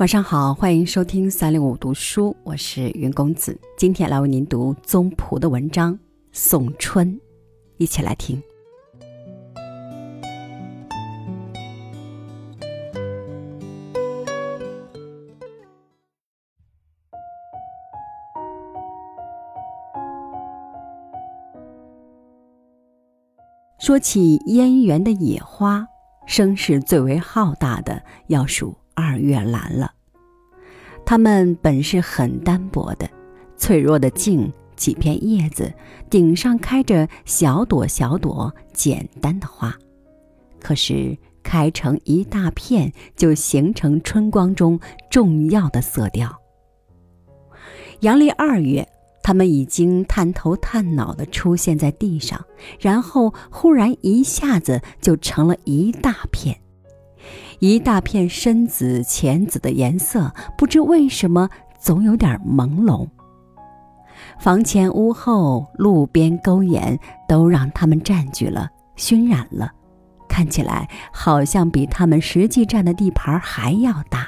[0.00, 3.60] 晚上好，欢迎收听三六五读书，我是云公子。
[3.76, 5.92] 今天来为您读宗璞的文章
[6.32, 7.12] 《送春》，
[7.76, 8.42] 一起来听。
[23.78, 25.86] 说起燕园的野花，
[26.24, 28.74] 声势最为浩大的要数。
[29.00, 29.90] 二月兰了，
[31.06, 33.08] 它们本是很单薄的、
[33.56, 35.72] 脆弱的茎，几片叶子，
[36.10, 39.74] 顶上开着小朵小朵简单的花，
[40.60, 44.78] 可是开成一大片，就形成春光中
[45.10, 46.38] 重要的色调。
[48.00, 48.86] 阳历二月，
[49.22, 52.44] 它们已经探头探脑地出现在地上，
[52.78, 56.60] 然后忽然一下子就成了一大片。
[57.60, 63.06] 一大片深紫、浅紫的颜色，不知为什么总有点朦胧。
[64.38, 69.70] 房前屋后、路边沟沿，都让它们占据了、熏染了，
[70.26, 74.26] 看起来好像比它们实际占的地盘还要大。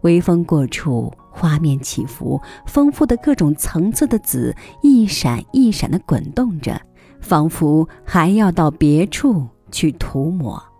[0.00, 6.80] 微风过处，花面起伏，丰富的各种层次的紫一闪一闪地滚动着，
[7.20, 10.71] 仿佛还要到别处去涂抹。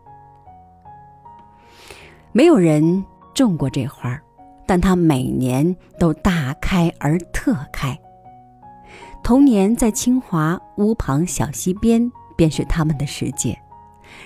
[2.33, 4.19] 没有人种过这花，
[4.67, 7.99] 但它每年都大开而特开。
[9.23, 13.57] 童年在清华屋旁小溪边，便是他们的世界。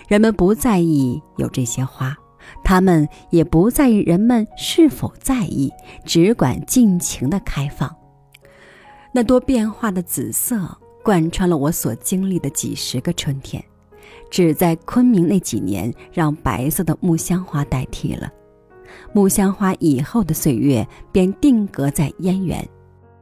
[0.08, 2.16] 人们不在意有这些花，
[2.62, 5.72] 他们也不在意人们是否在意，
[6.04, 7.94] 只管尽情的开放。
[9.12, 13.62] 那多变化的紫色，贯穿了我所经历的几十个春天。
[14.30, 18.30] 只在昆明那几年，让白色的木香花代替了
[19.12, 22.66] 木香花，以后的岁月便定格在燕园，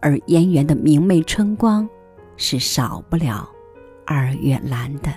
[0.01, 1.89] 而燕园的明媚春光，
[2.37, 3.49] 是少不了
[4.07, 5.11] 二月兰的。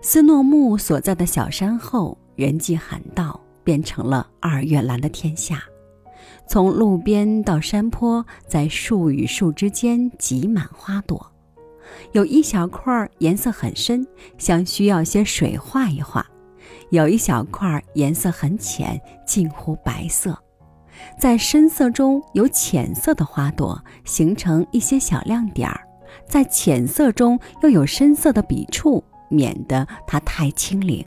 [0.00, 5.62] 斯诺木所在的小山后，人迹罕到，变成了二月兰的天下。
[6.46, 11.30] 从路边到山坡，在树与树之间挤满花朵。
[12.12, 14.06] 有一小块颜色很深，
[14.38, 16.22] 像需要些水画一画；
[16.90, 20.36] 有一小块颜色很浅，近乎白色。
[21.18, 25.76] 在深色中有浅色的花朵，形成一些小亮点儿；
[26.26, 31.04] 在浅色中又有深色的笔触，免得它太清灵。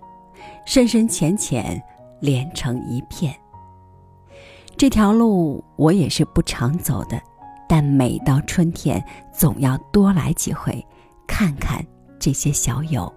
[0.66, 1.82] 深深浅浅
[2.20, 3.36] 连成一片。
[4.78, 7.22] 这条路我也是不常走的。
[7.72, 9.02] 但每到春天，
[9.32, 10.86] 总要多来几回，
[11.26, 11.82] 看看
[12.20, 13.10] 这些小友。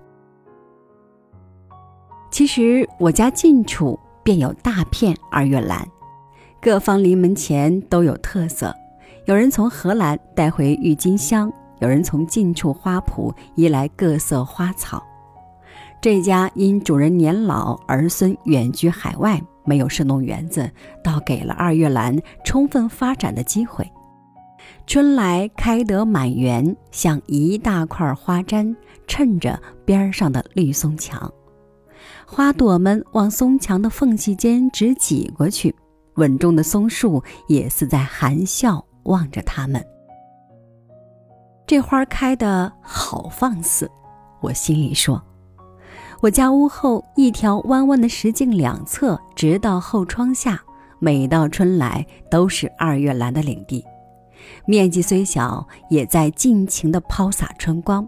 [2.30, 5.84] 其实我家近处便有大片二月兰，
[6.62, 8.72] 各方临门前都有特色。
[9.24, 15.02] 有人从荷兰带回郁金香，有人从近处花圃移来各色花草。
[16.00, 20.70] 这家因主人年老，儿孙远居海外，没有设弄园子，
[21.02, 23.84] 倒给了二月兰充分发展的机会。
[24.86, 28.74] 春来开得满园，像一大块花毡
[29.06, 31.32] 衬着边上的绿松墙，
[32.26, 35.74] 花朵们往松墙的缝隙间直挤过去，
[36.16, 39.84] 稳重的松树也似在含笑望着它们。
[41.66, 43.90] 这花开得好放肆，
[44.40, 45.20] 我心里说。
[46.20, 50.62] 我家屋后一条弯弯的石径两侧，直到后窗下，
[50.98, 53.84] 每到春来都是二月兰的领地。
[54.66, 58.06] 面积虽小，也在尽情地抛洒春光。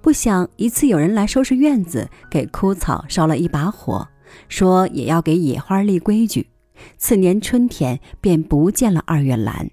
[0.00, 4.06] 不想一次有人来收拾院子，给枯草烧了一把火，
[4.48, 6.48] 说也要给野花立规矩。
[6.96, 9.70] 次年春天便不见了二月兰，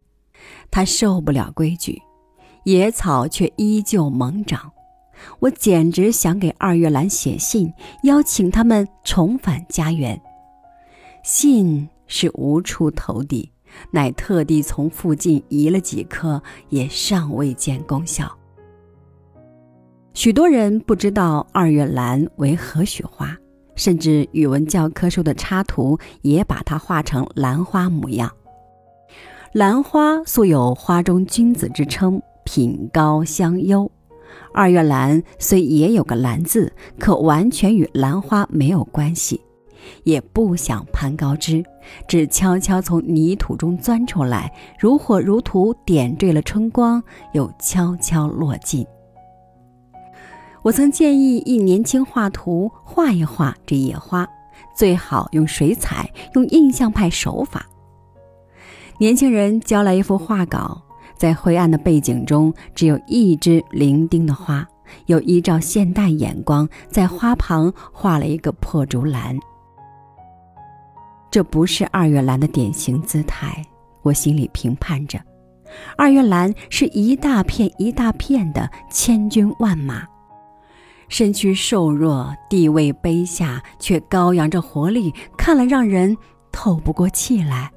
[0.71, 2.01] 他受不了规矩，
[2.63, 4.71] 野草却依旧猛长。
[5.39, 7.71] 我简直想给二月兰写信，
[8.03, 10.19] 邀请他们重返家园。
[11.23, 13.51] 信是无处投递。
[13.91, 18.31] 乃特地从附近移了几棵，也尚未见功效。
[20.13, 23.37] 许多人不知道二月兰为何许花，
[23.75, 28.31] 甚至语文教科书的插图也把它画成兰花模样。
[29.51, 33.89] 兰花素有“花中君子”之称，品高香优。
[34.53, 39.41] 二月兰虽也有个“兰”字，可完全与兰花没有关系。
[40.03, 41.63] 也不想攀高枝，
[42.07, 47.03] 只悄悄从泥土中钻出来，如火如荼点缀了春光，
[47.33, 48.85] 又悄悄落尽。
[50.63, 54.27] 我曾建议一年轻画图画一画这野花，
[54.75, 57.65] 最好用水彩，用印象派手法。
[58.97, 60.81] 年轻人交来一幅画稿，
[61.15, 64.67] 在灰暗的背景中，只有一只伶仃的花，
[65.05, 69.37] 又依照现代眼光，在花旁画了一个破竹篮。
[71.35, 73.61] 这不是二月兰的典型姿态，
[74.03, 75.19] 我心里评判着。
[75.97, 80.07] 二月兰是一大片一大片的千军万马，
[81.09, 86.15] 身躯瘦弱，地位卑下，却高扬着活力，看了让人
[86.53, 87.69] 透不过气来。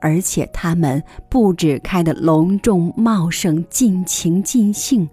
[0.00, 5.06] 而且他们不止开得隆重茂盛、尽情尽兴，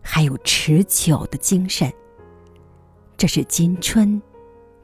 [0.00, 1.92] 还有持久的精神。
[3.16, 4.22] 这是今春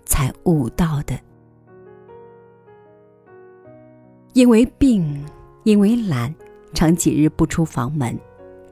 [0.05, 1.17] 才悟到的。
[4.34, 5.25] 因为病，
[5.62, 6.34] 因为懒，
[6.75, 8.19] 常几日不出房门。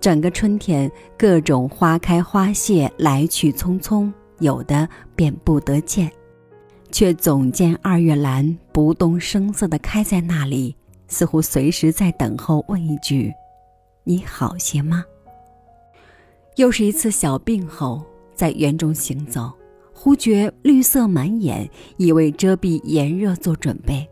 [0.00, 6.10] 整个春天，各种花开花谢，来去匆匆，有的便不得见，
[6.90, 10.74] 却总见二月兰不动声色地开在那里，
[11.06, 13.32] 似乎随时在等候问一句
[14.02, 15.04] ：“你好些吗？”
[16.56, 18.02] 又是一次小病后，
[18.34, 19.52] 在园中行走，
[19.94, 24.04] 忽觉绿色满眼，已为遮蔽炎热做准备。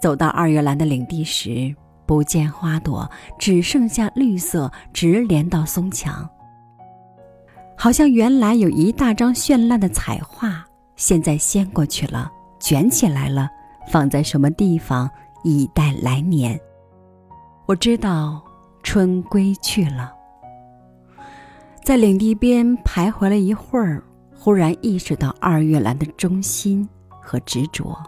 [0.00, 6.28] 走到二月兰的领地时，不见花朵，只剩下绿色，直连到松墙。
[7.76, 10.64] 好像原来有一大张绚烂的彩画，
[10.96, 13.48] 现在掀过去了，卷起来了，
[13.90, 15.10] 放在什么地方，
[15.42, 16.58] 以待来年。
[17.66, 18.42] 我知道
[18.82, 20.12] 春归去了，
[21.82, 24.02] 在领地边徘徊了一会儿，
[24.34, 26.88] 忽然意识到二月兰的忠心
[27.20, 27.98] 和执着。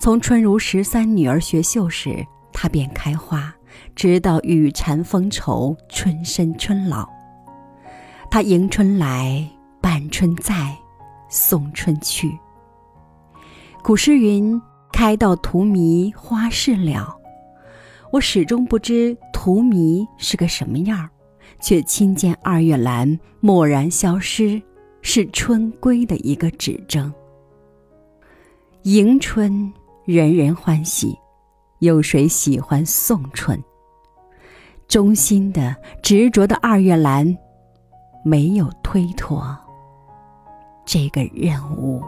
[0.00, 3.54] 从春如十三女儿学绣时，它便开花，
[3.94, 7.06] 直到雨蝉风愁，春深春老。
[8.30, 9.46] 它迎春来，
[9.78, 10.74] 伴春在，
[11.28, 12.34] 送春去。
[13.82, 14.58] 古诗云
[14.90, 17.14] ：“开到荼蘼花事了。”
[18.10, 21.06] 我始终不知荼蘼是个什么样，
[21.60, 24.62] 却亲见二月兰蓦然消失，
[25.02, 27.12] 是春归的一个指征。
[28.84, 29.70] 迎春。
[30.04, 31.16] 人人欢喜，
[31.80, 33.62] 有谁喜欢宋春？
[34.88, 37.36] 忠心的、执着的二月兰，
[38.24, 39.56] 没有推脱
[40.84, 42.02] 这个任务。